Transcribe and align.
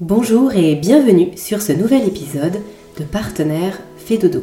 Bonjour 0.00 0.54
et 0.54 0.76
bienvenue 0.76 1.36
sur 1.36 1.60
ce 1.60 1.72
nouvel 1.72 2.08
épisode 2.08 2.62
de 2.98 3.04
Partenaire 3.04 3.78
Fait 3.98 4.16
Dodo. 4.16 4.42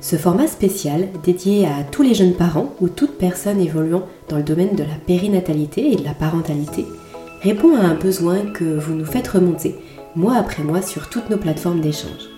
Ce 0.00 0.14
format 0.14 0.46
spécial 0.46 1.08
dédié 1.24 1.66
à 1.66 1.82
tous 1.82 2.04
les 2.04 2.14
jeunes 2.14 2.34
parents 2.34 2.72
ou 2.80 2.88
toute 2.88 3.18
personne 3.18 3.60
évoluant 3.60 4.06
dans 4.28 4.36
le 4.36 4.44
domaine 4.44 4.76
de 4.76 4.84
la 4.84 4.94
périnatalité 5.04 5.90
et 5.90 5.96
de 5.96 6.04
la 6.04 6.14
parentalité 6.14 6.86
répond 7.40 7.74
à 7.74 7.80
un 7.80 7.96
besoin 7.96 8.46
que 8.52 8.78
vous 8.78 8.94
nous 8.94 9.04
faites 9.04 9.26
remonter 9.26 9.74
mois 10.14 10.36
après 10.36 10.62
mois 10.62 10.82
sur 10.82 11.10
toutes 11.10 11.30
nos 11.30 11.36
plateformes 11.36 11.80
d'échange. 11.80 12.30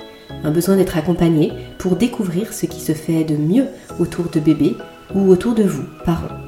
Un 0.43 0.51
besoin 0.51 0.77
d'être 0.77 0.97
accompagné 0.97 1.53
pour 1.79 1.97
découvrir 1.97 2.55
ce 2.55 2.65
qui 2.65 2.81
se 2.81 2.93
fait 2.93 3.25
de 3.25 3.37
mieux 3.37 3.67
autour 4.01 4.31
de 4.31 4.41
bébés 4.41 4.75
ou 5.15 5.29
autour 5.29 5.55
de 5.55 5.65
vous, 5.65 5.85
parents. 6.07 6.44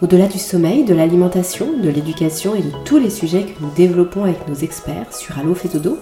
Au-delà 0.00 0.28
du 0.28 0.38
sommeil, 0.38 0.84
de 0.84 0.94
l'alimentation, 0.94 1.76
de 1.76 1.88
l'éducation 1.88 2.54
et 2.54 2.62
de 2.62 2.70
tous 2.84 2.98
les 2.98 3.10
sujets 3.10 3.46
que 3.46 3.60
nous 3.60 3.70
développons 3.74 4.22
avec 4.22 4.46
nos 4.46 4.54
experts 4.54 5.12
sur 5.12 5.36
Allo 5.36 5.56
Dodo, 5.72 5.98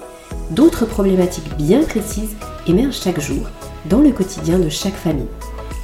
d'autres 0.51 0.85
problématiques 0.85 1.57
bien 1.57 1.83
précises 1.83 2.37
émergent 2.67 3.01
chaque 3.03 3.21
jour 3.21 3.49
dans 3.87 4.01
le 4.01 4.11
quotidien 4.11 4.59
de 4.59 4.69
chaque 4.69 4.97
famille. 4.97 5.25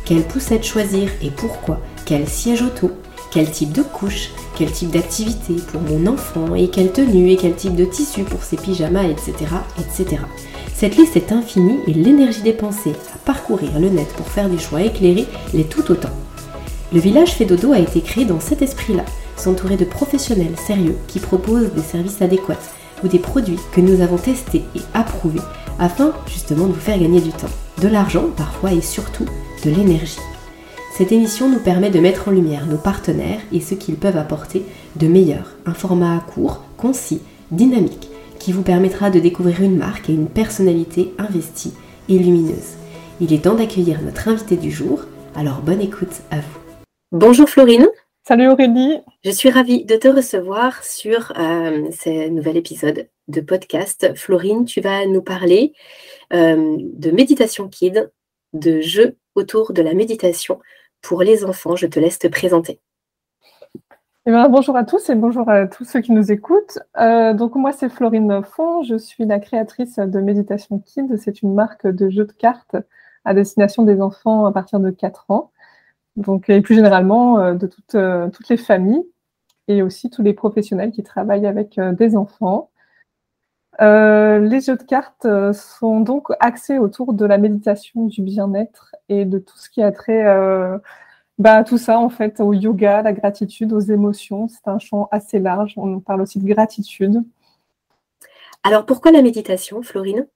Quelle 0.04 0.24
poussette 0.24 0.62
choisir 0.62 1.08
et 1.22 1.30
pourquoi? 1.30 1.80
Quel 2.04 2.28
siège 2.28 2.60
auto? 2.60 2.90
Quel 3.30 3.50
type 3.50 3.72
de 3.72 3.82
couche? 3.82 4.28
Quel 4.58 4.70
type 4.70 4.90
d'activité 4.90 5.54
pour 5.72 5.80
mon 5.80 6.06
enfant? 6.06 6.54
Et 6.54 6.68
quelle 6.68 6.92
tenue? 6.92 7.30
Et 7.30 7.36
quel 7.36 7.54
type 7.54 7.76
de 7.76 7.86
tissu 7.86 8.24
pour 8.24 8.42
ses 8.42 8.56
pyjamas? 8.56 9.04
Etc. 9.04 9.32
etc. 9.78 10.22
Cette 10.74 10.98
liste 10.98 11.16
est 11.16 11.32
infinie 11.32 11.78
et 11.86 11.94
l'énergie 11.94 12.42
dépensée 12.42 12.92
à 13.14 13.18
parcourir 13.24 13.78
le 13.80 13.88
net 13.88 14.08
pour 14.18 14.26
faire 14.26 14.50
des 14.50 14.58
choix 14.58 14.82
éclairés 14.82 15.28
l'est 15.54 15.70
tout 15.70 15.90
autant. 15.90 16.10
Le 16.92 17.00
village 17.00 17.32
Fait 17.32 17.50
a 17.50 17.78
été 17.78 18.02
créé 18.02 18.26
dans 18.26 18.40
cet 18.40 18.60
esprit-là, 18.60 19.04
s'entourer 19.36 19.78
de 19.78 19.84
professionnels 19.86 20.58
sérieux 20.58 20.96
qui 21.08 21.20
proposent 21.20 21.72
des 21.72 21.80
services 21.80 22.20
adéquats 22.20 22.58
ou 23.02 23.08
des 23.08 23.18
produits 23.18 23.58
que 23.72 23.80
nous 23.80 24.02
avons 24.02 24.18
testés 24.18 24.62
et 24.76 24.80
approuvés 24.92 25.40
afin 25.78 26.12
justement 26.26 26.66
de 26.66 26.72
vous 26.72 26.80
faire 26.80 26.98
gagner 26.98 27.22
du 27.22 27.30
temps, 27.30 27.48
de 27.80 27.88
l'argent 27.88 28.26
parfois 28.36 28.72
et 28.72 28.82
surtout 28.82 29.24
de 29.64 29.70
l'énergie. 29.70 30.18
Cette 30.98 31.12
émission 31.12 31.48
nous 31.48 31.60
permet 31.60 31.88
de 31.88 31.98
mettre 31.98 32.28
en 32.28 32.30
lumière 32.32 32.66
nos 32.66 32.76
partenaires 32.76 33.40
et 33.54 33.60
ce 33.60 33.74
qu'ils 33.74 33.96
peuvent 33.96 34.18
apporter 34.18 34.62
de 34.96 35.08
meilleur, 35.08 35.52
un 35.64 35.72
format 35.72 36.20
court, 36.34 36.62
concis, 36.76 37.22
dynamique, 37.50 38.10
qui 38.38 38.52
vous 38.52 38.62
permettra 38.62 39.08
de 39.08 39.18
découvrir 39.18 39.62
une 39.62 39.78
marque 39.78 40.10
et 40.10 40.14
une 40.14 40.26
personnalité 40.26 41.14
investie 41.16 41.72
et 42.10 42.18
lumineuse. 42.18 42.76
Il 43.22 43.32
est 43.32 43.44
temps 43.44 43.54
d'accueillir 43.54 44.02
notre 44.02 44.28
invité 44.28 44.56
du 44.56 44.70
jour, 44.70 45.00
alors 45.34 45.62
bonne 45.62 45.80
écoute 45.80 46.20
à 46.30 46.36
vous. 46.36 46.61
Bonjour 47.12 47.46
Florine. 47.46 47.88
Salut 48.26 48.48
Aurélie. 48.48 49.02
Je 49.22 49.30
suis 49.30 49.50
ravie 49.50 49.84
de 49.84 49.96
te 49.96 50.08
recevoir 50.08 50.82
sur 50.82 51.30
euh, 51.38 51.90
ce 51.90 52.30
nouvel 52.30 52.56
épisode 52.56 53.10
de 53.28 53.40
podcast. 53.42 54.14
Florine, 54.16 54.64
tu 54.64 54.80
vas 54.80 55.04
nous 55.04 55.20
parler 55.20 55.74
euh, 56.32 56.78
de 56.78 57.10
méditation 57.10 57.68
kid, 57.68 58.10
de 58.54 58.80
jeux 58.80 59.18
autour 59.34 59.74
de 59.74 59.82
la 59.82 59.92
méditation 59.92 60.58
pour 61.02 61.22
les 61.22 61.44
enfants. 61.44 61.76
Je 61.76 61.86
te 61.86 62.00
laisse 62.00 62.18
te 62.18 62.28
présenter. 62.28 62.80
Eh 64.24 64.30
ben, 64.30 64.48
bonjour 64.48 64.74
à 64.78 64.84
tous 64.84 65.10
et 65.10 65.14
bonjour 65.14 65.50
à 65.50 65.66
tous 65.66 65.84
ceux 65.84 66.00
qui 66.00 66.12
nous 66.12 66.32
écoutent. 66.32 66.78
Euh, 66.96 67.34
donc 67.34 67.56
moi 67.56 67.72
c'est 67.72 67.90
Florine 67.90 68.42
Font, 68.42 68.84
je 68.84 68.96
suis 68.96 69.26
la 69.26 69.38
créatrice 69.38 69.96
de 69.96 70.20
Méditation 70.22 70.78
Kid. 70.78 71.14
C'est 71.18 71.42
une 71.42 71.52
marque 71.52 71.86
de 71.86 72.08
jeux 72.08 72.24
de 72.24 72.32
cartes 72.32 72.76
à 73.26 73.34
destination 73.34 73.82
des 73.82 74.00
enfants 74.00 74.46
à 74.46 74.52
partir 74.52 74.80
de 74.80 74.90
4 74.90 75.30
ans 75.30 75.51
donc, 76.16 76.48
et 76.50 76.60
plus 76.60 76.74
généralement 76.74 77.38
euh, 77.38 77.54
de 77.54 77.70
euh, 77.94 78.28
toutes 78.30 78.48
les 78.48 78.56
familles 78.56 79.04
et 79.68 79.82
aussi 79.82 80.10
tous 80.10 80.22
les 80.22 80.34
professionnels 80.34 80.92
qui 80.92 81.02
travaillent 81.02 81.46
avec 81.46 81.78
euh, 81.78 81.92
des 81.92 82.16
enfants. 82.16 82.70
les 83.80 84.60
jeux 84.60 84.76
de 84.76 84.82
cartes 84.82 85.26
sont 85.52 86.00
donc 86.00 86.28
axés 86.40 86.78
autour 86.78 87.14
de 87.14 87.24
la 87.24 87.38
méditation, 87.38 88.06
du 88.06 88.22
bien-être 88.22 88.94
et 89.08 89.24
de 89.24 89.38
tout 89.38 89.56
ce 89.58 89.70
qui 89.70 89.82
a 89.82 89.92
trait 89.92 90.24
bah, 91.38 91.64
tout 91.64 91.78
ça 91.78 91.98
en 91.98 92.10
fait 92.10 92.40
au 92.40 92.52
yoga, 92.52 93.02
la 93.02 93.12
gratitude, 93.12 93.72
aux 93.72 93.80
émotions. 93.80 94.48
C'est 94.48 94.68
un 94.68 94.78
champ 94.78 95.08
assez 95.10 95.38
large. 95.38 95.74
On 95.76 95.98
parle 95.98 96.20
aussi 96.20 96.38
de 96.38 96.46
gratitude. 96.46 97.24
Alors 98.62 98.86
pourquoi 98.86 99.10
la 99.10 99.22
méditation, 99.22 99.82
Florine? 99.82 100.26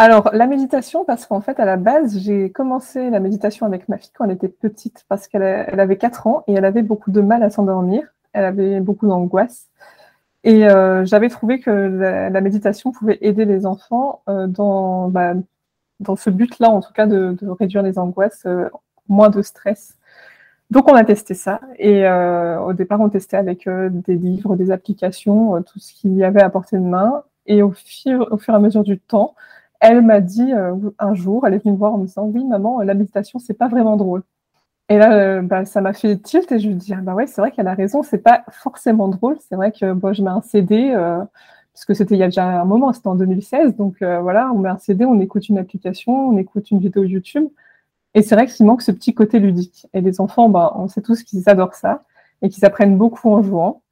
Alors, 0.00 0.30
la 0.32 0.46
méditation, 0.46 1.04
parce 1.04 1.26
qu'en 1.26 1.40
fait, 1.40 1.58
à 1.58 1.64
la 1.64 1.76
base, 1.76 2.18
j'ai 2.18 2.52
commencé 2.52 3.10
la 3.10 3.18
méditation 3.18 3.66
avec 3.66 3.88
ma 3.88 3.98
fille 3.98 4.12
quand 4.14 4.24
elle 4.26 4.30
était 4.30 4.48
petite, 4.48 5.04
parce 5.08 5.26
qu'elle 5.26 5.42
avait 5.42 5.96
4 5.96 6.28
ans 6.28 6.44
et 6.46 6.54
elle 6.54 6.64
avait 6.64 6.82
beaucoup 6.82 7.10
de 7.10 7.20
mal 7.20 7.42
à 7.42 7.50
s'endormir. 7.50 8.04
Elle 8.32 8.44
avait 8.44 8.80
beaucoup 8.80 9.08
d'angoisse. 9.08 9.68
Et 10.44 10.68
euh, 10.68 11.04
j'avais 11.04 11.28
trouvé 11.28 11.60
que 11.60 11.70
la, 11.70 12.40
méditation 12.40 12.92
pouvait 12.92 13.18
aider 13.22 13.44
les 13.44 13.66
enfants 13.66 14.22
euh, 14.28 14.46
dans, 14.46 15.08
bah, 15.08 15.34
dans 16.00 16.16
ce 16.16 16.30
but-là, 16.30 16.70
en 16.70 16.80
tout 16.80 16.92
cas, 16.92 17.06
de, 17.06 17.36
réduire 17.58 17.82
les 17.82 17.98
angoisses, 17.98 18.44
euh, 18.46 18.68
moins 19.08 19.30
de 19.30 19.42
stress. 19.42 19.96
Donc, 20.70 20.88
on 20.88 20.94
a 20.94 21.04
testé 21.04 21.34
ça. 21.34 21.60
Et 21.78 22.08
au 22.08 22.72
départ, 22.74 23.00
on 23.00 23.08
testait 23.08 23.38
avec 23.38 23.68
des 23.68 24.16
livres, 24.16 24.56
des 24.56 24.70
applications, 24.70 25.62
tout 25.62 25.78
ce 25.80 25.94
qu'il 25.94 26.14
y 26.14 26.24
avait 26.24 26.42
à 26.42 26.50
portée 26.50 26.76
de 26.76 26.82
main. 26.82 27.24
Et 27.46 27.62
au 27.62 27.72
fur, 27.72 28.28
au 28.30 28.38
fur 28.38 28.54
et 28.54 28.56
à 28.56 28.60
mesure 28.60 28.84
du 28.84 28.98
temps, 29.00 29.34
elle 29.80 30.02
m'a 30.02 30.20
dit 30.20 30.52
euh, 30.52 30.74
un 30.98 31.14
jour, 31.14 31.46
elle 31.46 31.54
est 31.54 31.58
venue 31.58 31.72
me 31.72 31.78
voir 31.78 31.94
en 31.94 31.98
me 31.98 32.06
disant 32.06 32.24
Oui, 32.24 32.44
maman, 32.44 32.80
la 32.80 32.94
méditation, 32.94 33.38
c'est 33.38 33.54
pas 33.54 33.68
vraiment 33.68 33.96
drôle. 33.96 34.22
Et 34.88 34.98
là, 34.98 35.12
euh, 35.14 35.42
bah, 35.42 35.64
ça 35.66 35.80
m'a 35.80 35.92
fait 35.92 36.16
tilt 36.18 36.50
et 36.52 36.58
je 36.58 36.68
lui 36.68 36.74
dis 36.76 36.94
ah, 36.94 37.00
Bah 37.02 37.14
ouais, 37.14 37.26
c'est 37.26 37.40
vrai 37.40 37.52
qu'elle 37.52 37.68
a 37.68 37.74
raison, 37.74 38.02
c'est 38.02 38.18
pas 38.18 38.44
forcément 38.50 39.08
drôle. 39.08 39.38
C'est 39.48 39.56
vrai 39.56 39.72
que 39.72 39.92
bon, 39.92 40.12
je 40.12 40.22
mets 40.22 40.30
un 40.30 40.42
CD, 40.42 40.92
euh, 40.94 41.18
parce 41.74 41.84
que 41.86 41.94
c'était 41.94 42.16
il 42.16 42.18
y 42.18 42.22
a 42.24 42.28
déjà 42.28 42.60
un 42.60 42.64
moment, 42.64 42.92
c'était 42.92 43.08
en 43.08 43.14
2016. 43.14 43.76
Donc 43.76 43.98
voilà, 44.02 44.50
on 44.52 44.58
met 44.58 44.68
un 44.70 44.78
CD, 44.78 45.04
on 45.04 45.20
écoute 45.20 45.48
une 45.48 45.58
application, 45.58 46.30
on 46.30 46.38
écoute 46.38 46.70
une 46.70 46.80
vidéo 46.80 47.04
YouTube. 47.04 47.48
Et 48.14 48.22
c'est 48.22 48.34
vrai 48.34 48.46
qu'il 48.46 48.66
manque 48.66 48.82
ce 48.82 48.92
petit 48.92 49.14
côté 49.14 49.38
ludique. 49.38 49.86
Et 49.94 50.00
les 50.00 50.20
enfants, 50.20 50.48
bah, 50.48 50.72
on 50.76 50.88
sait 50.88 51.02
tous 51.02 51.22
qu'ils 51.22 51.48
adorent 51.48 51.74
ça 51.74 52.04
et 52.42 52.48
qu'ils 52.48 52.64
apprennent 52.64 52.98
beaucoup 52.98 53.30
en 53.30 53.42
jouant. 53.42 53.82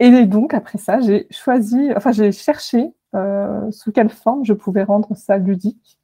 Et 0.00 0.26
donc, 0.26 0.52
après 0.54 0.78
ça, 0.78 1.00
j'ai 1.00 1.28
choisi, 1.30 1.92
enfin, 1.96 2.12
j'ai 2.12 2.32
cherché 2.32 2.92
euh, 3.14 3.70
sous 3.70 3.92
quelle 3.92 4.10
forme 4.10 4.44
je 4.44 4.52
pouvais 4.52 4.82
rendre 4.82 5.14
ça 5.16 5.36
ludique. 5.38 5.98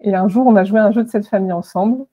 Et 0.00 0.14
un 0.14 0.28
jour, 0.28 0.46
on 0.46 0.56
a 0.56 0.64
joué 0.64 0.80
un 0.80 0.92
jeu 0.92 1.02
de 1.02 1.08
cette 1.08 1.26
famille 1.26 1.52
ensemble. 1.52 2.06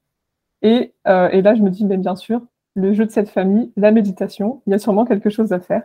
Et, 0.62 0.94
euh, 1.08 1.30
et 1.30 1.42
là, 1.42 1.56
je 1.56 1.62
me 1.62 1.70
dis, 1.70 1.86
mais 1.86 1.98
bien 1.98 2.16
sûr, 2.16 2.42
le 2.76 2.94
jeu 2.94 3.06
de 3.06 3.12
cette 3.12 3.30
famille, 3.30 3.72
la 3.78 3.92
méditation, 3.92 4.62
il 4.68 4.72
y 4.72 4.74
a 4.74 4.80
sûrement 4.80 5.06
quelque 5.06 5.30
chose 5.30 5.54
à 5.54 5.60
faire. 5.60 5.84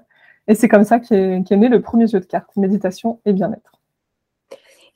Et 0.49 0.55
c'est 0.55 0.69
comme 0.69 0.85
ça 0.85 0.99
qu'est 0.99 1.57
né 1.57 1.69
le 1.69 1.81
premier 1.81 2.07
jeu 2.07 2.19
de 2.19 2.25
cartes, 2.25 2.57
méditation 2.57 3.21
et 3.25 3.33
bien-être. 3.33 3.81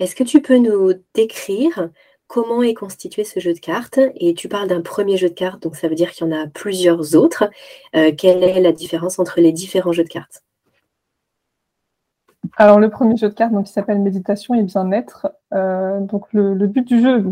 Est-ce 0.00 0.16
que 0.16 0.24
tu 0.24 0.42
peux 0.42 0.58
nous 0.58 0.92
décrire 1.14 1.90
comment 2.26 2.62
est 2.62 2.74
constitué 2.74 3.22
ce 3.22 3.38
jeu 3.38 3.52
de 3.52 3.60
cartes? 3.60 4.00
Et 4.16 4.34
tu 4.34 4.48
parles 4.48 4.68
d'un 4.68 4.80
premier 4.80 5.16
jeu 5.16 5.28
de 5.28 5.34
cartes, 5.34 5.62
donc 5.62 5.76
ça 5.76 5.86
veut 5.86 5.94
dire 5.94 6.10
qu'il 6.10 6.26
y 6.26 6.30
en 6.30 6.36
a 6.36 6.48
plusieurs 6.48 7.14
autres. 7.14 7.44
Euh, 7.94 8.10
quelle 8.16 8.42
est 8.42 8.60
la 8.60 8.72
différence 8.72 9.18
entre 9.18 9.40
les 9.40 9.52
différents 9.52 9.92
jeux 9.92 10.04
de 10.04 10.08
cartes? 10.08 10.42
Alors, 12.56 12.78
le 12.78 12.90
premier 12.90 13.16
jeu 13.16 13.28
de 13.28 13.34
cartes, 13.34 13.52
donc, 13.52 13.66
qui 13.66 13.72
s'appelle 13.72 13.98
Méditation 14.00 14.54
et 14.54 14.62
bien-être. 14.62 15.32
Euh, 15.52 16.00
donc, 16.00 16.32
le, 16.32 16.54
but 16.66 16.86
du 16.86 17.00
jeu, 17.00 17.24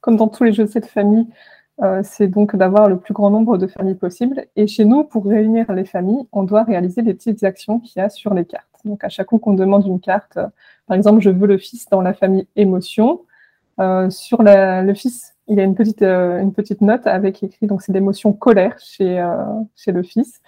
comme 0.00 0.16
dans 0.16 0.28
tous 0.28 0.44
les 0.44 0.52
jeux 0.52 0.64
de 0.64 0.70
cette 0.70 0.86
famille, 0.86 1.26
euh, 1.82 2.02
c'est 2.04 2.28
donc 2.28 2.54
d'avoir 2.54 2.88
le 2.88 2.98
plus 2.98 3.14
grand 3.14 3.30
nombre 3.30 3.58
de 3.58 3.66
familles 3.66 3.94
possible. 3.94 4.46
Et 4.56 4.66
chez 4.66 4.84
nous, 4.84 5.04
pour 5.04 5.24
réunir 5.26 5.72
les 5.72 5.84
familles, 5.84 6.26
on 6.32 6.42
doit 6.42 6.64
réaliser 6.64 7.02
les 7.02 7.14
petites 7.14 7.42
actions 7.44 7.80
qu'il 7.80 8.00
y 8.00 8.04
a 8.04 8.08
sur 8.08 8.34
les 8.34 8.44
cartes. 8.44 8.68
Donc, 8.84 9.04
à 9.04 9.08
chaque 9.08 9.30
fois 9.30 9.38
qu'on 9.38 9.54
demande 9.54 9.86
une 9.86 10.00
carte, 10.00 10.36
euh, 10.36 10.46
par 10.86 10.96
exemple, 10.96 11.20
je 11.20 11.30
veux 11.30 11.46
le 11.46 11.58
fils 11.58 11.88
dans 11.88 12.02
la 12.02 12.14
famille 12.14 12.46
émotion. 12.56 13.22
sur 14.10 14.42
le 14.42 14.94
fils, 14.94 15.34
il 15.48 15.56
y 15.56 15.60
a 15.60 15.64
une 15.64 15.74
petite, 15.74 16.02
une 16.02 16.52
petite 16.52 16.82
note 16.82 17.06
avec 17.06 17.42
écrit, 17.42 17.66
donc 17.66 17.82
c'est 17.82 17.92
l'émotion 17.92 18.32
colère 18.32 18.78
chez, 18.78 19.24
chez 19.76 19.92
le 19.92 20.02
fils. 20.02 20.40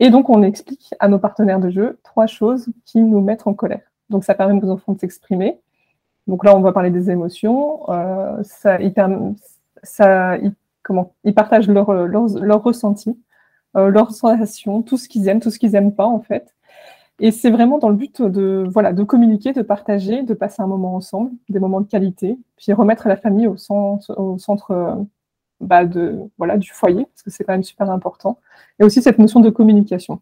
Et 0.00 0.10
donc, 0.10 0.30
on 0.30 0.42
explique 0.42 0.94
à 1.00 1.08
nos 1.08 1.18
partenaires 1.18 1.60
de 1.60 1.70
jeu 1.70 1.98
trois 2.04 2.26
choses 2.26 2.68
qui 2.84 3.00
nous 3.00 3.20
mettent 3.20 3.46
en 3.46 3.54
colère. 3.54 3.82
Donc, 4.10 4.24
ça 4.24 4.34
permet 4.34 4.62
aux 4.62 4.70
enfants 4.70 4.92
de 4.92 5.00
s'exprimer. 5.00 5.58
Donc 6.26 6.44
là, 6.44 6.54
on 6.56 6.60
va 6.60 6.72
parler 6.72 6.90
des 6.90 7.10
émotions. 7.10 7.90
Euh, 7.90 8.42
ils, 8.80 8.94
partagent 11.34 11.68
leurs 11.68 11.92
leur, 11.92 12.28
leur 12.28 12.62
ressentis, 12.62 13.18
euh, 13.76 13.88
leurs 13.88 14.12
sensations, 14.12 14.82
tout 14.82 14.98
ce 14.98 15.08
qu'ils 15.08 15.26
aiment, 15.28 15.40
tout 15.40 15.50
ce 15.50 15.58
qu'ils 15.58 15.72
n'aiment 15.72 15.94
pas, 15.94 16.06
en 16.06 16.20
fait. 16.20 16.54
Et 17.18 17.32
c'est 17.32 17.50
vraiment 17.50 17.78
dans 17.78 17.88
le 17.88 17.96
but 17.96 18.22
de, 18.22 18.64
voilà, 18.70 18.92
de 18.92 19.02
communiquer, 19.02 19.52
de 19.52 19.62
partager, 19.62 20.22
de 20.22 20.34
passer 20.34 20.62
un 20.62 20.68
moment 20.68 20.94
ensemble, 20.94 21.32
des 21.48 21.58
moments 21.58 21.80
de 21.80 21.88
qualité, 21.88 22.38
puis 22.56 22.72
remettre 22.72 23.08
la 23.08 23.16
famille 23.16 23.48
au 23.48 23.56
centre 23.56 25.06
bah, 25.60 25.84
de, 25.84 26.18
voilà, 26.38 26.56
du 26.56 26.70
foyer, 26.70 27.04
parce 27.06 27.22
que 27.22 27.30
c'est 27.30 27.44
quand 27.44 27.52
même 27.52 27.64
super 27.64 27.90
important, 27.90 28.38
et 28.78 28.84
aussi 28.84 29.02
cette 29.02 29.18
notion 29.18 29.40
de 29.40 29.50
communication. 29.50 30.20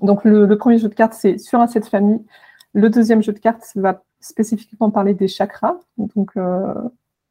Donc 0.00 0.24
le, 0.24 0.56
premier 0.56 0.78
jeu 0.78 0.88
de 0.88 0.94
cartes, 0.94 1.14
c'est 1.14 1.38
sur 1.38 1.60
un 1.60 1.66
set 1.66 1.86
famille. 1.86 2.24
Le 2.72 2.88
deuxième 2.88 3.22
jeu 3.22 3.32
de 3.32 3.38
cartes 3.38 3.70
va 3.76 4.02
spécifiquement 4.20 4.90
parler 4.90 5.14
des 5.14 5.28
chakras. 5.28 5.76
Donc 5.98 6.30
euh, 6.36 6.74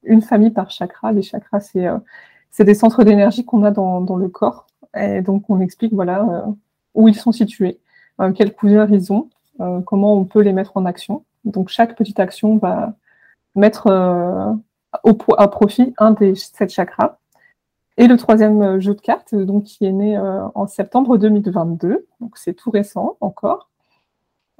une 0.04 0.22
famille 0.22 0.52
par 0.52 0.70
chakra. 0.70 1.12
Les 1.12 1.24
chakras, 1.24 1.60
c'est 1.60 1.88
euh, 1.88 1.98
des 2.60 2.76
centres 2.76 3.04
d'énergie 3.04 3.46
qu'on 3.46 3.64
a 3.64 3.72
dans, 3.72 4.02
dans, 4.02 4.16
le 4.16 4.30
corps. 4.30 4.68
Et 4.96 5.22
donc 5.22 5.50
on 5.50 5.60
explique 5.60 5.94
voilà, 5.94 6.24
euh, 6.24 6.52
où 6.94 7.08
ils 7.08 7.16
sont 7.16 7.32
situés, 7.32 7.80
quelle 8.36 8.54
couleur 8.54 8.92
ils 8.92 9.12
ont. 9.12 9.30
comment 9.86 10.16
on 10.16 10.26
peut 10.26 10.42
les 10.42 10.54
mettre 10.54 10.78
en 10.78 10.86
action. 10.86 11.26
Donc 11.46 11.70
chaque 11.70 11.96
petite 11.96 12.20
action 12.20 12.58
va 12.58 12.94
mettre 13.56 13.88
à 14.94 15.48
profit 15.48 15.94
un 15.98 16.12
des 16.12 16.36
sept 16.36 16.72
chakras. 16.72 17.18
Et 17.98 18.08
le 18.08 18.18
troisième 18.18 18.80
jeu 18.80 18.96
de 18.96 19.02
cartes, 19.02 19.36
donc, 19.36 19.66
qui 19.66 19.86
est 19.86 19.92
né 19.92 20.18
en 20.18 20.66
septembre 20.66 21.18
2022, 21.18 22.08
donc 22.20 22.38
c'est 22.38 22.54
tout 22.54 22.72
récent 22.72 23.18
encore. 23.20 23.70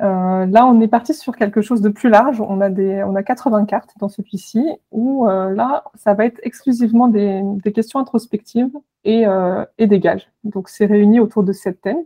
Euh, 0.02 0.48
là, 0.48 0.66
on 0.66 0.82
est 0.82 0.88
parti 0.88 1.14
sur 1.14 1.36
quelque 1.36 1.62
chose 1.62 1.82
de 1.82 1.90
plus 1.90 2.10
large. 2.10 2.42
On 2.42 2.60
a, 2.62 2.70
des, 2.70 3.04
on 3.04 3.16
a 3.16 3.22
80 3.22 3.66
cartes 3.66 3.92
dans 4.00 4.10
celui-ci, 4.10 4.66
où 4.92 5.28
euh, 5.28 5.54
là, 5.54 5.84
ça 5.96 6.14
va 6.14 6.26
être 6.26 6.40
exclusivement 6.44 7.08
des, 7.08 7.44
questions 7.74 8.00
introspectives 8.00 8.72
et, 9.04 9.28
euh, 9.28 9.64
et, 9.78 9.88
des 9.88 10.00
gages. 10.00 10.32
Donc, 10.44 10.70
c'est 10.70 10.86
réuni 10.86 11.20
autour 11.20 11.44
de 11.44 11.54
cette 11.54 11.82
thème. 11.82 12.04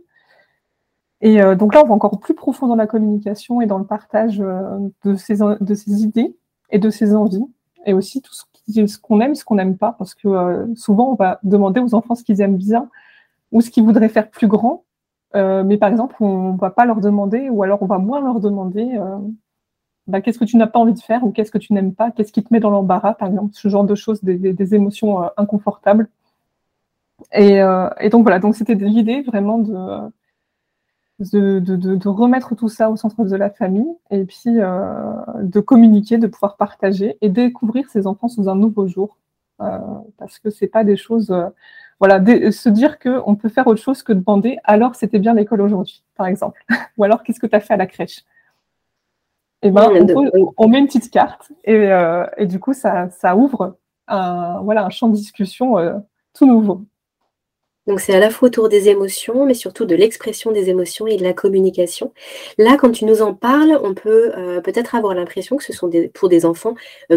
Et 1.22 1.40
donc 1.56 1.74
là, 1.74 1.82
on 1.82 1.88
va 1.88 1.94
encore 1.94 2.20
plus 2.20 2.34
profond 2.34 2.66
dans 2.66 2.76
la 2.76 2.86
communication 2.86 3.62
et 3.62 3.66
dans 3.66 3.78
le 3.78 3.86
partage 3.86 4.36
de, 4.36 5.14
ces, 5.16 5.38
de 5.38 5.74
ces 5.74 6.02
idées 6.02 6.36
et 6.68 6.78
de 6.78 6.90
ces 6.90 7.14
envies, 7.14 7.46
et 7.86 7.94
aussi 7.94 8.20
tout 8.20 8.32
ce 8.34 8.98
qu'on 8.98 9.20
aime, 9.20 9.34
ce 9.34 9.44
qu'on 9.44 9.54
n'aime 9.54 9.76
pas, 9.76 9.92
parce 9.92 10.14
que 10.14 10.66
souvent, 10.74 11.12
on 11.12 11.14
va 11.14 11.40
demander 11.42 11.80
aux 11.80 11.94
enfants 11.94 12.14
ce 12.14 12.24
qu'ils 12.24 12.40
aiment 12.40 12.56
bien 12.56 12.88
ou 13.52 13.60
ce 13.60 13.70
qu'ils 13.70 13.84
voudraient 13.84 14.08
faire 14.08 14.28
plus 14.30 14.48
grand, 14.48 14.84
euh, 15.34 15.64
mais 15.64 15.76
par 15.76 15.90
exemple, 15.90 16.16
on 16.20 16.52
ne 16.54 16.58
va 16.58 16.70
pas 16.70 16.86
leur 16.86 17.00
demander, 17.00 17.50
ou 17.50 17.62
alors 17.62 17.82
on 17.82 17.86
va 17.86 17.98
moins 17.98 18.20
leur 18.20 18.40
demander 18.40 18.96
euh, 18.96 19.18
bah, 20.06 20.20
qu'est-ce 20.20 20.38
que 20.38 20.44
tu 20.44 20.56
n'as 20.56 20.66
pas 20.66 20.78
envie 20.78 20.94
de 20.94 21.00
faire, 21.00 21.24
ou 21.24 21.30
qu'est-ce 21.30 21.50
que 21.50 21.58
tu 21.58 21.72
n'aimes 21.72 21.94
pas, 21.94 22.10
qu'est-ce 22.10 22.32
qui 22.32 22.42
te 22.42 22.52
met 22.52 22.60
dans 22.60 22.70
l'embarras, 22.70 23.14
par 23.14 23.28
exemple, 23.28 23.50
ce 23.52 23.68
genre 23.68 23.84
de 23.84 23.94
choses, 23.94 24.22
des, 24.22 24.74
émotions 24.74 25.24
euh, 25.24 25.28
inconfortables. 25.36 26.08
Et, 27.32 27.60
donc 28.10 28.22
voilà, 28.22 28.38
donc 28.38 28.54
c'était 28.54 28.74
l'idée 28.74 29.22
vraiment 29.22 29.58
de, 29.58 29.72
de, 31.18 32.08
remettre 32.08 32.54
tout 32.54 32.68
ça 32.68 32.90
au 32.90 32.96
centre 32.96 33.24
de 33.24 33.36
la 33.36 33.50
famille, 33.50 33.94
et 34.10 34.24
puis 34.24 34.50
de 34.50 35.60
communiquer, 35.60 36.18
de 36.18 36.26
pouvoir 36.26 36.56
partager, 36.56 37.16
et 37.20 37.28
découvrir 37.28 37.88
ses 37.90 38.06
enfants 38.06 38.28
sous 38.28 38.48
un 38.48 38.54
nouveau 38.54 38.86
jour, 38.86 39.16
parce 39.58 40.38
que 40.38 40.50
c'est 40.50 40.68
pas 40.68 40.84
des 40.84 40.96
choses 40.96 41.34
voilà, 41.98 42.22
se 42.52 42.68
dire 42.68 42.98
qu'on 42.98 43.36
peut 43.36 43.48
faire 43.48 43.66
autre 43.66 43.80
chose 43.80 44.02
que 44.02 44.12
demander 44.12 44.58
alors 44.64 44.94
c'était 44.94 45.18
bien 45.18 45.34
l'école 45.34 45.62
aujourd'hui, 45.62 46.02
par 46.14 46.26
exemple. 46.26 46.62
Ou 46.98 47.04
alors 47.04 47.22
qu'est-ce 47.22 47.40
que 47.40 47.46
tu 47.46 47.56
as 47.56 47.60
fait 47.60 47.74
à 47.74 47.78
la 47.78 47.86
crèche? 47.86 48.24
Et 49.62 49.68
eh 49.68 49.70
ben, 49.70 49.88
on, 50.58 50.68
met 50.68 50.78
une 50.78 50.86
petite 50.86 51.10
carte 51.10 51.50
et, 51.64 51.74
euh, 51.90 52.26
du 52.40 52.60
coup, 52.60 52.74
ça, 52.74 53.08
ouvre 53.34 53.78
un, 54.06 54.60
voilà, 54.60 54.84
un 54.84 54.90
champ 54.90 55.08
de 55.08 55.14
discussion 55.14 55.78
euh, 55.78 55.94
tout 56.34 56.46
nouveau. 56.46 56.84
Donc 57.86 58.00
c'est 58.00 58.14
à 58.14 58.18
la 58.18 58.30
fois 58.30 58.48
autour 58.48 58.68
des 58.68 58.88
émotions, 58.88 59.46
mais 59.46 59.54
surtout 59.54 59.84
de 59.84 59.94
l'expression 59.94 60.50
des 60.50 60.70
émotions 60.70 61.06
et 61.06 61.16
de 61.16 61.22
la 61.22 61.32
communication. 61.32 62.12
Là, 62.58 62.76
quand 62.76 62.90
tu 62.90 63.04
nous 63.04 63.22
en 63.22 63.34
parles, 63.34 63.78
on 63.82 63.94
peut 63.94 64.32
euh, 64.36 64.60
peut-être 64.60 64.94
avoir 64.94 65.14
l'impression 65.14 65.56
que 65.56 65.64
ce 65.64 65.72
sont 65.72 65.90
pour 66.12 66.28
des 66.28 66.44
enfants 66.44 66.74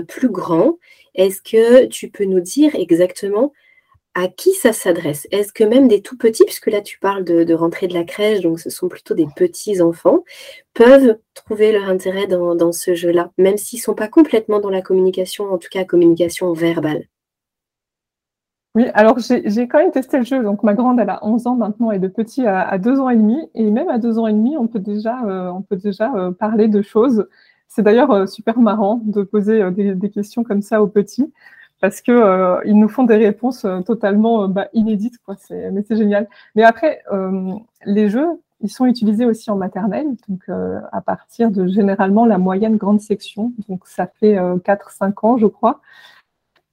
plus 0.08 0.30
grands. 0.30 0.78
Est-ce 1.16 1.42
que 1.42 1.86
tu 1.86 2.10
peux 2.10 2.26
nous 2.26 2.40
dire 2.40 2.76
exactement 2.76 3.52
à 4.16 4.28
qui 4.28 4.54
ça 4.54 4.74
s'adresse? 4.74 5.28
Est-ce 5.32 5.54
que 5.54 5.64
même 5.64 5.88
des 5.88 6.02
tout 6.02 6.18
petits, 6.18 6.46
puisque 6.46 6.68
là 6.68 6.82
tu 6.82 7.00
parles 7.00 7.24
de, 7.24 7.54
rentrer 7.54 7.88
de 7.88 7.94
la 7.94 8.04
crèche, 8.04 8.42
donc 8.42 8.60
ce 8.60 8.70
sont 8.70 8.90
plutôt 8.90 9.14
des 9.14 9.28
petits 9.36 9.82
enfants, 9.82 10.24
peuvent 10.74 11.18
trouver 11.34 11.72
leur 11.72 11.90
intérêt 11.90 12.28
dans, 12.28 12.72
ce 12.72 12.96
jeu-là, 12.96 13.32
même 13.38 13.58
s'ils 13.58 13.80
ne 13.80 13.84
sont 13.84 13.96
pas 13.96 14.08
complètement 14.08 14.60
dans 14.60 14.70
la 14.70 14.82
communication, 14.82 15.52
en 15.52 15.58
tout 15.58 15.70
cas 15.72 15.86
communication 15.86 16.54
verbale? 16.54 17.08
Oui, 18.76 18.86
alors 18.94 19.18
j'ai 19.18 19.68
quand 19.68 19.80
même 19.80 19.92
testé 19.92 20.20
le 20.20 20.24
jeu. 20.24 20.44
Donc 20.44 20.62
ma 20.64 20.76
grande, 20.76 21.00
elle 21.00 21.10
a 21.10 21.26
11 21.26 21.48
ans 21.48 21.56
maintenant 21.56 21.92
et 21.92 21.98
de 21.98 22.08
petit 22.08 22.46
à, 22.46 22.78
2 22.78 23.00
ans 23.00 23.10
et 23.10 23.16
demi. 23.16 23.50
Et 23.56 23.70
même 23.72 23.90
à 23.90 23.98
2 23.98 24.20
ans 24.20 24.28
et 24.28 24.34
demi, 24.34 24.58
on 24.58 24.68
peut 24.68 24.80
déjà, 24.80 25.24
euh, 25.26 25.50
on 25.50 25.62
peut 25.64 25.76
déjà 25.76 26.14
euh, 26.16 26.32
parler 26.32 26.68
de 26.68 26.82
choses. 26.84 27.28
C'est 27.68 27.82
d'ailleurs 27.82 28.12
euh, 28.12 28.26
super 28.28 28.60
marrant 28.60 29.02
de 29.04 29.24
poser 29.24 29.72
des, 29.72 30.10
questions 30.12 30.44
comme 30.44 30.62
ça 30.62 30.84
aux 30.84 30.88
petits 30.88 31.34
parce 31.82 32.02
que 32.02 32.66
ils 32.68 32.78
nous 32.78 32.90
font 32.90 33.04
des 33.06 33.16
réponses 33.16 33.66
totalement 33.86 34.48
bah, 34.50 34.68
inédites, 34.74 35.18
quoi. 35.26 35.36
Mais 35.50 35.82
c'est 35.88 35.96
génial. 35.96 36.28
Mais 36.56 36.64
après, 36.64 37.02
les 37.86 38.10
jeux, 38.10 38.28
ils 38.62 38.70
sont 38.70 38.86
utilisés 38.86 39.26
aussi 39.26 39.50
en 39.50 39.56
maternelle, 39.56 40.08
donc 40.28 40.42
à 40.92 41.00
partir 41.00 41.52
de 41.52 41.68
généralement 41.68 42.26
la 42.26 42.38
moyenne 42.38 42.76
grande 42.76 43.00
section, 43.00 43.54
donc 43.70 43.88
ça 43.88 44.08
fait 44.08 44.36
4-5 44.36 45.14
ans, 45.26 45.38
je 45.38 45.48
crois. 45.48 45.80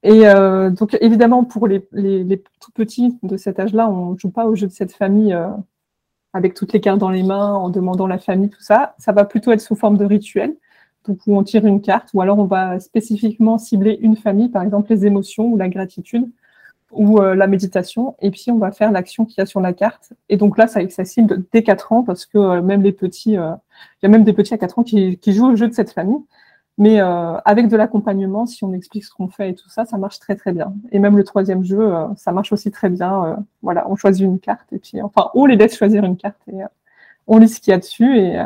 Et 0.03 0.23
donc 0.71 0.97
évidemment 1.01 1.43
pour 1.43 1.67
les, 1.67 1.81
tout 1.81 2.71
petits 2.73 3.19
de 3.23 3.37
cet 3.37 3.59
âge-là, 3.59 3.91
on 3.91 4.13
ne 4.13 4.19
joue 4.19 4.31
pas 4.31 4.47
au 4.47 4.55
jeu 4.55 4.67
de 4.67 4.73
cette 4.73 4.93
famille 4.93 5.37
avec 6.33 6.55
toutes 6.55 6.73
les 6.73 6.81
cartes 6.81 6.99
dans 6.99 7.11
les 7.11 7.25
mains, 7.25 7.55
en 7.55 7.71
demandant 7.71 8.07
la 8.07 8.19
famille, 8.19 8.51
tout 8.51 8.63
ça. 8.63 8.95
Ça 8.99 9.13
va 9.13 9.25
plutôt 9.25 9.51
être 9.53 9.61
sous 9.61 9.75
forme 9.75 9.97
de 9.97 10.05
rituel 10.05 10.55
où 11.27 11.39
on 11.39 11.43
tire 11.43 11.67
une 11.67 11.81
carte, 11.81 12.11
ou 12.15 12.21
alors 12.21 12.39
on 12.39 12.45
va 12.45 12.81
spécifiquement 12.81 13.59
cibler 13.59 13.99
une 14.01 14.17
famille, 14.17 14.49
par 14.49 14.63
exemple 14.63 14.91
les 14.91 15.07
émotions 15.07 15.47
ou 15.47 15.57
la 15.57 15.69
gratitude 15.69 16.29
ou 16.93 17.21
euh, 17.21 17.35
la 17.35 17.47
méditation, 17.47 18.17
et 18.21 18.31
puis 18.31 18.47
on 18.51 18.59
va 18.59 18.71
faire 18.71 18.93
l'action 18.93 19.25
qu'il 19.25 19.39
y 19.39 19.41
a 19.41 19.47
sur 19.47 19.61
la 19.61 19.73
carte. 19.73 20.13
Et 20.29 20.37
donc 20.37 20.57
là, 20.57 20.69
c'est 20.69 20.79
accessible 20.79 21.43
dès 21.53 21.63
4 21.63 21.93
ans, 21.93 22.03
parce 22.05 22.27
que 22.27 22.39
euh, 22.39 22.63
même 22.63 22.83
les 22.83 22.93
petits, 22.93 23.37
euh, 23.37 23.53
il 24.03 24.05
y 24.05 24.07
a 24.07 24.09
même 24.09 24.25
des 24.25 24.33
petits 24.33 24.55
à 24.55 24.59
4 24.59 24.79
ans 24.79 24.83
qui, 24.85 25.19
jouent 25.27 25.53
au 25.53 25.57
jeu 25.57 25.69
de 25.69 25.75
cette 25.75 25.91
famille. 25.91 26.25
Mais 26.79 27.01
avec 27.01 27.69
de 27.69 27.77
l'accompagnement, 27.77 28.45
si 28.45 28.63
on 28.63 28.73
explique 28.75 29.05
ce 29.05 29.11
qu'on 29.11 29.29
fait 29.29 29.51
et 29.51 29.55
tout 29.55 29.71
ça, 29.71 29.87
ça 29.87 29.97
marche 29.97 30.19
très 30.19 30.37
très 30.37 30.53
bien. 30.53 30.75
Et 30.93 30.99
même 30.99 31.17
le 31.17 31.25
troisième 31.25 31.65
jeu, 31.65 31.91
ça 32.17 32.33
marche 32.33 32.53
aussi 32.53 32.71
très 32.71 32.91
bien. 32.91 33.39
voilà, 33.63 33.91
on 33.91 33.97
choisit 33.97 34.25
une 34.25 34.39
carte 34.39 34.71
et 34.73 34.79
puis, 34.79 35.01
enfin, 35.01 35.31
on 35.35 35.47
les 35.47 35.57
laisse 35.57 35.77
choisir 35.77 36.05
une 36.05 36.19
carte 36.19 36.41
et 36.53 36.59
on 37.27 37.39
lit 37.39 37.49
ce 37.49 37.61
qu'il 37.61 37.71
y 37.71 37.75
a 37.75 37.79
dessus 37.79 38.19
et 38.19 38.39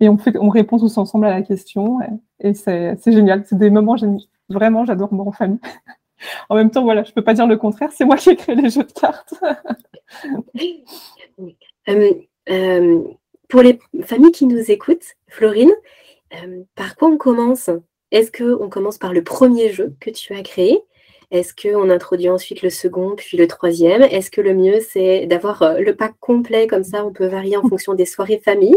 et 0.00 0.08
on, 0.08 0.18
fait, 0.18 0.36
on 0.38 0.48
répond 0.48 0.78
tous 0.78 0.98
ensemble 0.98 1.26
à 1.26 1.30
la 1.30 1.42
question. 1.42 1.98
Et, 2.40 2.54
c'est 2.54 2.96
génial. 3.06 3.44
C'est 3.46 3.58
des 3.58 3.70
moments, 3.70 3.96
vraiment, 4.48 4.84
j'adore 4.84 5.12
mon 5.12 5.32
famille. 5.32 5.60
en 6.48 6.56
même 6.56 6.70
temps, 6.70 6.84
voilà, 6.84 7.04
je 7.04 7.10
ne 7.10 7.14
peux 7.14 7.24
pas 7.24 7.34
dire 7.34 7.46
le 7.46 7.56
contraire. 7.56 7.90
C'est 7.92 8.04
moi 8.04 8.16
qui 8.16 8.30
ai 8.30 8.36
créé 8.36 8.54
les 8.54 8.70
jeux 8.70 8.84
de 8.84 8.92
cartes. 8.92 9.34
Euh, 11.86 12.14
euh, 12.48 13.02
pour 13.50 13.60
les 13.60 13.78
familles 14.04 14.32
qui 14.32 14.46
nous 14.46 14.70
écoutent, 14.70 15.04
Florine, 15.28 15.70
euh, 16.42 16.62
par 16.74 16.96
quoi 16.96 17.08
on 17.08 17.16
commence? 17.16 17.70
Est-ce 18.10 18.30
qu'on 18.30 18.68
commence 18.68 18.98
par 18.98 19.12
le 19.12 19.24
premier 19.24 19.72
jeu 19.72 19.94
que 20.00 20.10
tu 20.10 20.34
as 20.34 20.42
créé? 20.42 20.80
Est-ce 21.30 21.54
qu'on 21.54 21.90
introduit 21.90 22.28
ensuite 22.28 22.62
le 22.62 22.70
second, 22.70 23.16
puis 23.16 23.36
le 23.36 23.48
troisième? 23.48 24.02
Est-ce 24.02 24.30
que 24.30 24.40
le 24.40 24.54
mieux, 24.54 24.78
c'est 24.80 25.26
d'avoir 25.26 25.62
euh, 25.62 25.78
le 25.80 25.96
pack 25.96 26.14
complet, 26.20 26.66
comme 26.66 26.84
ça 26.84 27.04
on 27.04 27.12
peut 27.12 27.26
varier 27.26 27.56
en 27.56 27.62
fonction 27.68 27.94
des 27.94 28.06
soirées 28.06 28.38
famille? 28.38 28.76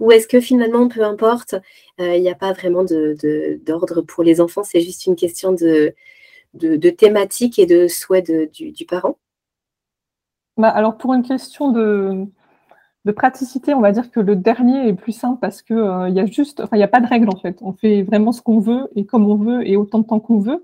Ou 0.00 0.10
est-ce 0.10 0.26
que 0.26 0.40
finalement, 0.40 0.88
peu 0.88 1.02
importe, 1.02 1.54
euh, 2.00 2.16
il 2.16 2.22
n'y 2.22 2.30
a 2.30 2.34
pas 2.34 2.52
vraiment 2.52 2.84
d'ordre 2.84 4.02
pour 4.02 4.24
les 4.24 4.40
enfants, 4.40 4.64
c'est 4.64 4.80
juste 4.80 5.06
une 5.06 5.16
question 5.16 5.52
de, 5.52 5.94
de, 6.54 6.90
thématique 6.90 7.58
et 7.58 7.66
de 7.66 7.86
souhait 7.88 8.22
du, 8.22 8.86
parent? 8.86 9.18
Bah, 10.56 10.68
Alors 10.68 10.96
pour 10.96 11.14
une 11.14 11.22
question 11.22 11.70
de, 11.70 12.26
praticité, 13.10 13.74
on 13.74 13.80
va 13.80 13.90
dire 13.90 14.10
que 14.12 14.20
le 14.20 14.36
dernier 14.36 14.86
est 14.86 14.94
plus 14.94 15.12
simple 15.12 15.40
parce 15.40 15.60
qu'il 15.62 15.76
euh, 15.76 16.08
il 16.08 16.18
a 16.20 16.26
juste, 16.26 16.62
il 16.72 16.76
n'y 16.76 16.84
a 16.84 16.88
pas 16.88 17.00
de 17.00 17.06
règle 17.08 17.28
en 17.28 17.36
fait. 17.36 17.58
On 17.62 17.72
fait 17.72 18.02
vraiment 18.02 18.30
ce 18.30 18.42
qu'on 18.42 18.60
veut 18.60 18.88
et 18.94 19.04
comme 19.04 19.26
on 19.28 19.34
veut 19.34 19.68
et 19.68 19.76
autant 19.76 19.98
de 19.98 20.06
temps 20.06 20.20
qu'on 20.20 20.38
veut. 20.38 20.62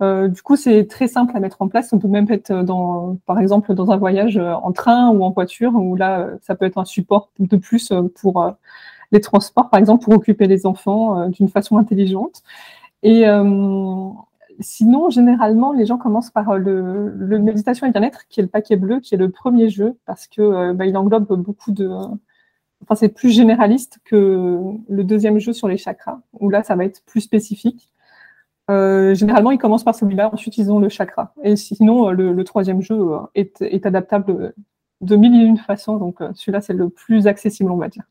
Euh, 0.00 0.28
du 0.28 0.42
coup, 0.42 0.56
c'est 0.56 0.86
très 0.86 1.08
simple 1.08 1.36
à 1.36 1.40
mettre 1.40 1.60
en 1.60 1.68
place. 1.68 1.92
On 1.92 1.98
peut 1.98 2.08
même 2.08 2.30
être 2.30 2.52
dans, 2.62 3.16
par 3.26 3.38
exemple, 3.40 3.74
dans 3.74 3.90
un 3.90 3.96
voyage 3.96 4.36
euh, 4.36 4.54
en 4.54 4.72
train 4.72 5.10
ou 5.10 5.24
en 5.24 5.30
voiture, 5.30 5.74
où 5.74 5.96
là, 5.96 6.20
euh, 6.20 6.36
ça 6.42 6.54
peut 6.54 6.66
être 6.66 6.78
un 6.78 6.84
support 6.84 7.30
de 7.38 7.56
plus 7.56 7.92
pour 8.20 8.54
les 9.12 9.20
transports, 9.20 9.70
par 9.70 9.80
exemple, 9.80 10.04
pour 10.04 10.14
occuper 10.14 10.46
les 10.46 10.66
enfants 10.66 11.28
d'une 11.28 11.48
façon 11.48 11.78
intelligente. 11.78 12.42
Et 13.02 13.24
sinon, 14.60 15.10
généralement, 15.10 15.72
les 15.72 15.86
gens 15.86 15.98
commencent 15.98 16.30
par 16.30 16.56
le, 16.58 17.10
le 17.10 17.38
méditation 17.38 17.86
et 17.86 17.90
bien-être, 17.90 18.26
qui 18.28 18.40
est 18.40 18.42
le 18.42 18.48
paquet 18.48 18.76
bleu, 18.76 19.00
qui 19.00 19.14
est 19.14 19.18
le 19.18 19.30
premier 19.30 19.68
jeu, 19.68 19.96
parce 20.06 20.26
que 20.26 20.72
bah, 20.72 20.86
il 20.86 20.96
englobe 20.96 21.32
beaucoup 21.40 21.72
de, 21.72 21.88
enfin, 22.82 22.94
c'est 22.94 23.08
plus 23.08 23.30
généraliste 23.30 23.98
que 24.04 24.60
le 24.88 25.04
deuxième 25.04 25.38
jeu 25.38 25.52
sur 25.52 25.68
les 25.68 25.76
chakras, 25.76 26.20
où 26.32 26.50
là, 26.50 26.62
ça 26.62 26.76
va 26.76 26.84
être 26.84 27.02
plus 27.04 27.20
spécifique. 27.20 27.90
Euh, 28.70 29.14
généralement, 29.14 29.50
ils 29.50 29.58
commencent 29.58 29.84
par 29.84 29.94
celui-là, 29.94 30.30
ensuite 30.32 30.58
ils 30.58 30.70
ont 30.70 30.78
le 30.78 30.88
chakra. 30.88 31.32
Et 31.42 31.56
sinon, 31.56 32.10
euh, 32.10 32.12
le, 32.12 32.44
troisième 32.44 32.82
jeu 32.82 32.96
euh, 32.96 33.18
est, 33.34 33.86
adaptable 33.86 34.52
de 35.00 35.16
mille 35.16 35.34
et 35.40 35.44
une 35.44 35.58
façons, 35.58 35.96
donc 35.96 36.18
celui-là 36.34 36.60
c'est 36.60 36.74
le 36.74 36.88
plus 36.88 37.26
accessible, 37.26 37.70
on 37.70 37.76
va 37.76 37.88
dire. 37.88 38.02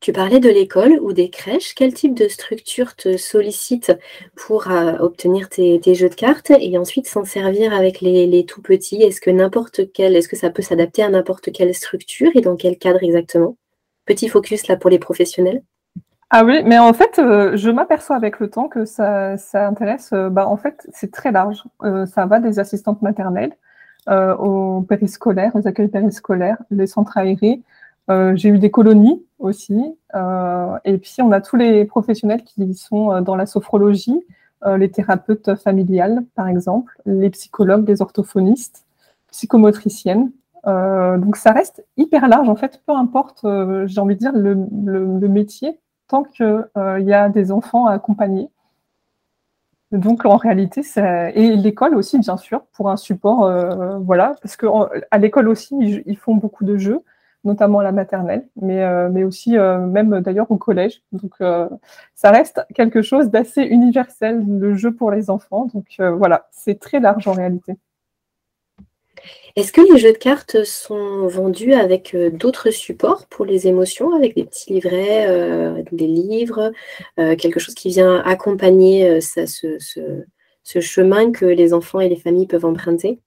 Tu 0.00 0.12
parlais 0.12 0.40
de 0.40 0.48
l'école 0.48 0.98
ou 1.02 1.12
des 1.12 1.28
crèches. 1.28 1.74
Quel 1.74 1.92
type 1.92 2.14
de 2.14 2.26
structure 2.26 2.96
te 2.96 3.18
sollicite 3.18 3.92
pour 4.34 4.66
obtenir 4.98 5.50
tes, 5.50 5.94
jeux 5.94 6.08
de 6.08 6.14
cartes 6.14 6.50
et 6.58 6.78
ensuite 6.78 7.06
s'en 7.06 7.24
servir 7.24 7.74
avec 7.74 8.00
les, 8.00 8.46
tout 8.46 8.62
petits? 8.62 9.02
Est-ce 9.02 9.20
que 9.20 9.30
n'importe 9.30 9.92
quel, 9.92 10.16
est-ce 10.16 10.28
que 10.28 10.36
ça 10.36 10.48
peut 10.48 10.62
s'adapter 10.62 11.02
à 11.02 11.10
n'importe 11.10 11.52
quelle 11.52 11.74
structure 11.74 12.30
et 12.34 12.40
dans 12.40 12.56
quel 12.56 12.78
cadre 12.78 13.02
exactement? 13.02 13.58
Petit 14.06 14.30
focus 14.30 14.68
là 14.68 14.76
pour 14.76 14.88
les 14.88 14.98
professionnels. 14.98 15.62
Ah 16.30 16.44
oui, 16.44 16.62
mais 16.64 16.78
en 16.78 16.92
fait, 16.92 17.18
euh, 17.18 17.56
je 17.56 17.70
m'aperçois 17.70 18.14
avec 18.14 18.38
le 18.38 18.48
temps 18.48 18.68
que 18.68 18.84
ça, 18.84 19.36
ça 19.36 19.66
intéresse, 19.66 20.10
euh, 20.12 20.30
bah, 20.30 20.46
en 20.46 20.56
fait, 20.56 20.86
c'est 20.92 21.10
très 21.10 21.32
large. 21.32 21.64
Euh, 21.82 22.06
ça 22.06 22.24
va 22.24 22.38
des 22.38 22.60
assistantes 22.60 23.02
maternelles 23.02 23.52
aux 24.08 24.80
périscolaires, 24.88 25.54
aux 25.54 25.68
accueils 25.68 25.86
périscolaires, 25.86 26.56
les 26.70 26.88
centres 26.88 27.16
aérés, 27.16 27.60
j'ai 28.08 28.48
eu 28.48 28.58
des 28.58 28.70
colonies 28.70 29.24
aussi. 29.38 29.80
et 30.84 30.98
puis, 30.98 31.16
on 31.20 31.32
a 31.32 31.40
tous 31.40 31.56
les 31.56 31.84
professionnels 31.84 32.42
qui 32.42 32.74
sont 32.74 33.20
dans 33.20 33.36
la 33.36 33.46
sophrologie, 33.46 34.20
les 34.66 34.90
thérapeutes 34.90 35.54
familiales, 35.56 36.24
par 36.34 36.48
exemple, 36.48 37.00
les 37.06 37.30
psychologues, 37.30 37.88
les 37.88 38.02
orthophonistes, 38.02 38.84
psychomotriciennes. 39.30 40.32
donc, 40.66 41.36
ça 41.36 41.52
reste 41.52 41.84
hyper 41.96 42.28
large, 42.28 42.48
en 42.48 42.56
fait, 42.56 42.82
peu 42.86 42.92
importe, 42.92 43.46
j'ai 43.86 44.00
envie 44.00 44.16
de 44.16 44.20
dire, 44.20 44.32
le, 44.34 45.28
métier, 45.28 45.78
tant 46.08 46.24
qu'il 46.24 46.66
y 46.76 47.12
a 47.12 47.28
des 47.28 47.52
enfants 47.52 47.86
à 47.86 47.92
accompagner. 47.92 48.50
Donc 49.92 50.24
en 50.24 50.36
réalité, 50.36 50.82
et 51.34 51.56
l'école 51.56 51.96
aussi 51.96 52.18
bien 52.20 52.36
sûr 52.36 52.62
pour 52.72 52.90
un 52.90 52.96
support, 52.96 53.42
euh, 53.42 53.98
voilà, 53.98 54.36
parce 54.40 54.56
que 54.56 54.66
à 55.10 55.18
l'école 55.18 55.48
aussi 55.48 55.74
ils, 56.06 56.16
font 56.16 56.36
beaucoup 56.36 56.64
de 56.64 56.76
jeux, 56.76 57.00
notamment 57.44 57.80
à 57.80 57.84
la 57.84 57.92
maternelle, 57.92 58.46
mais 58.60 58.82
euh, 58.82 59.26
aussi 59.26 59.56
euh, 59.56 59.78
même 59.78 60.20
d'ailleurs 60.20 60.50
au 60.50 60.56
collège. 60.56 61.02
Donc 61.12 61.34
ça 62.14 62.30
reste 62.30 62.62
quelque 62.74 63.02
chose 63.02 63.30
d'assez 63.30 63.62
universel 63.62 64.44
le 64.46 64.74
jeu 64.74 64.92
pour 64.92 65.10
les 65.10 65.30
enfants. 65.30 65.68
Donc 65.74 65.86
voilà, 65.98 66.48
c'est 66.52 66.78
très 66.78 67.00
large 67.00 67.26
en 67.28 67.32
réalité. 67.32 67.76
Est-ce 69.56 69.72
que 69.72 69.80
les 69.80 69.98
jeux 69.98 70.12
de 70.12 70.18
cartes 70.18 70.64
sont 70.64 71.26
vendus 71.26 71.72
avec 71.72 72.14
euh, 72.14 72.30
d'autres 72.30 72.70
supports 72.70 73.26
pour 73.26 73.44
les 73.44 73.66
émotions, 73.66 74.14
avec 74.14 74.34
des 74.34 74.44
petits 74.44 74.72
livrets, 74.72 75.26
euh, 75.28 75.82
des 75.92 76.06
livres, 76.06 76.72
euh, 77.18 77.36
quelque 77.36 77.60
chose 77.60 77.74
qui 77.74 77.88
vient 77.88 78.20
accompagner 78.20 79.20
ce, 79.20 80.80
chemin 80.80 81.32
que 81.32 81.46
les 81.46 81.72
enfants 81.72 82.00
et 82.00 82.08
les 82.08 82.16
familles 82.16 82.46
peuvent 82.46 82.64
emprunter? 82.64 83.20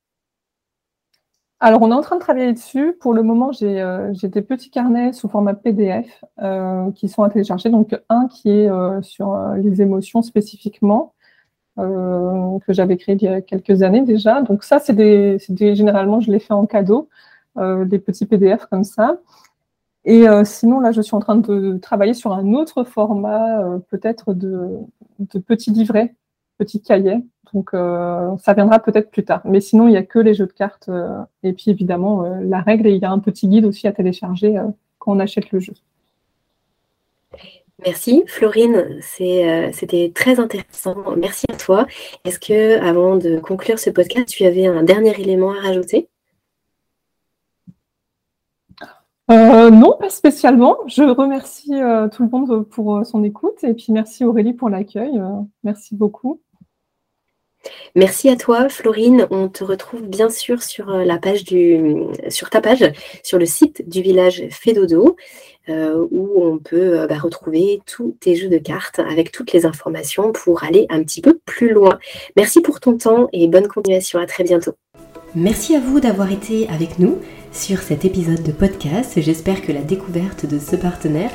Alors, 1.64 1.82
on 1.82 1.92
est 1.92 1.94
en 1.94 2.02
train 2.02 2.18
de 2.18 2.22
travailler 2.22 2.54
dessus. 2.54 2.94
Pour 3.00 3.14
le 3.14 3.24
moment, 3.24 3.52
j'ai 3.52 4.28
des 4.28 4.42
petits 4.42 4.70
carnets 4.70 5.14
sous 5.14 5.30
format 5.30 5.54
PDF 5.54 6.24
qui 6.96 7.10
sont 7.10 7.24
à 7.24 7.30
télécharger. 7.30 7.70
Donc, 7.70 7.96
un 8.10 8.28
qui 8.28 8.50
est 8.50 8.70
sur 9.02 9.38
les 9.56 9.82
émotions 9.82 10.22
spécifiquement, 10.22 11.14
euh, 11.80 12.60
que 12.68 12.74
j'avais 12.74 12.98
créé 12.98 13.16
il 13.16 13.24
y 13.24 13.28
a 13.28 13.42
quelques 13.42 13.82
années 13.82 14.02
déjà. 14.02 14.42
Donc 14.42 14.64
ça, 14.64 14.80
c'est 14.80 14.94
des, 14.94 15.38
des, 15.50 15.76
généralement, 15.76 16.20
je 16.20 16.32
les 16.32 16.40
fais 16.40 16.54
en 16.54 16.66
cadeau, 16.66 17.10
euh, 17.58 17.86
des 17.86 18.00
petits 18.00 18.26
PDF 18.26 18.66
comme 18.68 18.84
ça. 18.84 19.18
Et 20.06 20.28
euh, 20.28 20.44
sinon, 20.44 20.80
là, 20.80 20.92
je 20.92 21.02
suis 21.02 21.16
en 21.16 21.20
train 21.20 21.38
de 21.38 21.78
travailler 21.82 22.14
sur 22.14 22.34
un 22.34 22.54
autre 22.54 22.84
format, 22.84 23.62
euh, 23.62 23.80
peut-être 23.90 24.34
de, 24.34 24.78
de, 25.20 25.40
petits 25.40 25.72
livrets, 25.72 26.16
petits 26.58 26.82
cahiers. 26.82 27.24
Donc, 27.54 27.74
euh, 27.74 28.36
ça 28.38 28.54
viendra 28.54 28.80
peut-être 28.80 29.12
plus 29.12 29.24
tard. 29.24 29.42
Mais 29.46 29.62
sinon, 29.62 29.88
il 29.88 29.92
n'y 29.92 29.98
a 29.98 30.04
que 30.04 30.20
les 30.20 30.34
jeux 30.34 30.48
de 30.48 30.54
cartes. 30.54 30.90
et 31.44 31.54
puis, 31.54 31.70
évidemment, 31.70 32.24
la 32.42 32.62
règle. 32.62 32.88
Et 32.88 32.94
il 32.94 33.02
y 33.02 33.06
a 33.06 33.12
un 33.12 33.20
petit 33.20 33.48
guide 33.48 33.66
aussi 33.66 33.88
à 33.88 33.92
télécharger 33.92 34.60
quand 35.00 35.16
on 35.16 35.20
achète 35.20 35.52
le 35.52 35.60
jeu. 35.60 35.74
Merci 37.86 38.24
Florine, 38.28 39.02
euh, 39.22 39.70
c'était 39.74 40.12
très 40.14 40.40
intéressant. 40.40 41.16
Merci 41.18 41.46
à 41.52 41.56
toi. 41.56 41.88
Est-ce 42.24 42.40
que 42.40 42.80
avant 42.80 43.18
de 43.18 43.40
conclure 43.40 43.80
ce 43.80 43.90
podcast, 43.90 44.28
tu 44.28 44.46
avais 44.46 44.68
un 44.68 44.84
dernier 44.84 45.20
élément 45.20 45.52
à 45.52 45.60
rajouter? 45.60 46.08
Euh, 49.32 49.70
non, 49.70 49.96
pas 50.00 50.10
spécialement. 50.10 50.78
Je 50.88 51.04
remercie 51.04 51.74
euh, 51.76 52.08
tout 52.10 52.24
le 52.24 52.30
monde 52.30 52.68
pour 52.70 53.06
son 53.06 53.24
écoute 53.24 53.64
et 53.64 53.74
puis 53.74 53.88
merci 53.90 54.26
Aurélie 54.26 54.54
pour 54.54 54.70
l'accueil. 54.70 55.22
merci 55.64 55.96
beaucoup. 55.96 56.42
Merci 57.96 58.28
à 58.28 58.36
toi, 58.36 58.68
Florine. 58.68 59.26
On 59.32 59.48
te 59.48 59.64
retrouve 59.64 60.02
bien 60.02 60.30
sûr 60.30 60.62
sur 60.62 60.88
la 60.88 61.18
page 61.18 61.46
du, 61.46 62.04
sur 62.28 62.50
ta 62.50 62.60
page, 62.60 62.92
sur 63.24 63.40
le 63.40 63.46
site 63.46 63.88
du 63.88 64.02
village 64.02 64.44
Fédodo. 64.52 65.16
Euh, 65.70 66.06
où 66.12 66.44
on 66.44 66.58
peut 66.58 67.00
euh, 67.00 67.08
bah, 67.08 67.18
retrouver 67.18 67.80
tous 67.86 68.18
tes 68.20 68.36
jeux 68.36 68.50
de 68.50 68.58
cartes 68.58 69.00
avec 69.00 69.32
toutes 69.32 69.54
les 69.54 69.66
informations 69.66 70.34
pour 70.34 70.66
aller 70.66 70.86
un 70.90 71.02
petit 71.04 71.22
peu 71.22 71.40
plus 71.46 71.72
loin. 71.72 72.00
Merci 72.36 72.60
pour 72.60 72.82
ton 72.82 72.98
temps 72.98 73.30
et 73.32 73.48
bonne 73.48 73.70
continuation. 73.70 74.20
À 74.20 74.26
très 74.26 74.44
bientôt. 74.44 74.74
Merci 75.36 75.76
à 75.76 75.80
vous 75.80 76.00
d'avoir 76.00 76.32
été 76.32 76.70
avec 76.70 77.00
nous 77.00 77.18
sur 77.52 77.80
cet 77.80 78.06
épisode 78.06 78.44
de 78.44 78.52
podcast. 78.52 79.20
J'espère 79.20 79.64
que 79.64 79.72
la 79.72 79.82
découverte 79.82 80.46
de 80.46 80.60
ce 80.60 80.76
partenaire 80.76 81.32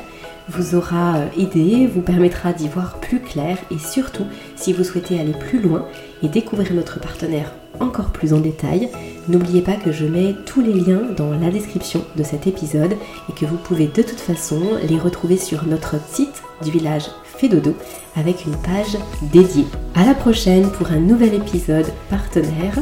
vous 0.47 0.73
aura 0.73 1.17
euh, 1.17 1.27
aidé, 1.37 1.85
vous 1.85 2.01
permettra 2.01 2.53
d'y 2.53 2.69
voir 2.69 3.01
plus 3.01 3.19
clair 3.19 3.57
et 3.71 3.77
surtout, 3.77 4.23
si 4.55 4.71
vous 4.71 4.85
souhaitez 4.85 5.19
aller 5.19 5.33
plus 5.33 5.59
loin 5.59 5.85
et 6.23 6.29
découvrir 6.29 6.73
notre 6.73 7.01
partenaire 7.01 7.53
encore 7.81 8.11
plus 8.11 8.33
en 8.33 8.39
détail, 8.39 8.89
n'oubliez 9.27 9.61
pas 9.61 9.75
que 9.75 9.91
je 9.91 10.05
mets 10.05 10.33
tous 10.45 10.61
les 10.61 10.73
liens 10.73 11.01
dans 11.17 11.31
la 11.31 11.51
description 11.51 12.05
de 12.15 12.23
cet 12.23 12.47
épisode 12.47 12.93
et 13.29 13.33
que 13.33 13.45
vous 13.45 13.57
pouvez 13.57 13.87
de 13.87 14.01
toute 14.01 14.19
façon 14.19 14.61
les 14.87 14.97
retrouver 14.97 15.35
sur 15.35 15.65
notre 15.65 15.95
site 16.09 16.41
du 16.63 16.71
village 16.71 17.07
Fédodo 17.37 17.75
avec 18.15 18.45
une 18.45 18.55
page 18.55 18.97
dédiée. 19.33 19.67
À 19.93 20.05
la 20.05 20.13
prochaine 20.13 20.71
pour 20.71 20.89
un 20.91 20.99
nouvel 20.99 21.33
épisode 21.33 21.87
partenaire 22.09 22.79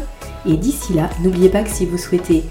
et 0.47 0.57
d'ici 0.57 0.93
là, 0.93 1.09
n'oubliez 1.23 1.49
pas 1.49 1.63
que 1.63 1.69
si 1.69 1.85
vous 1.85 1.97
souhaitez 1.97 2.43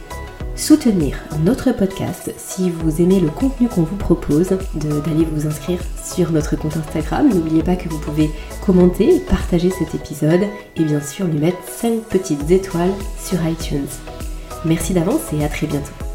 soutenir 0.55 1.19
notre 1.45 1.73
podcast 1.73 2.33
si 2.39 2.71
vous 2.71 3.03
aimez 3.03 3.21
le 3.21 3.29
contenu 3.29 3.69
qu'on 3.69 3.83
vous 3.83 3.97
propose, 3.97 4.57
d'aller 4.75 5.27
vous 5.31 5.47
inscrire 5.47 5.81
sur 6.03 6.33
notre 6.33 6.57
compte 6.57 6.77
Instagram. 6.77 7.29
N'oubliez 7.29 7.63
pas 7.63 7.77
que 7.77 7.89
vous 7.89 7.99
pouvez 7.99 8.31
commenter, 8.65 9.21
partager 9.21 9.71
cet 9.71 9.95
épisode 9.95 10.43
et 10.77 10.85
bien 10.85 11.01
sûr 11.01 11.27
lui 11.27 11.39
mettre 11.39 11.59
5 11.69 12.03
petites 12.05 12.51
étoiles 12.51 12.95
sur 13.23 13.39
iTunes. 13.47 13.87
Merci 14.65 14.95
d'avance 14.95 15.33
et 15.33 15.45
à 15.45 15.49
très 15.49 15.67
bientôt. 15.67 16.06